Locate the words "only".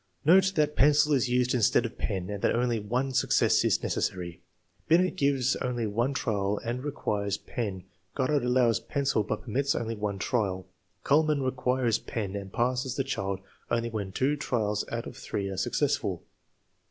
2.55-2.79, 5.57-5.85, 9.75-9.93, 13.69-13.91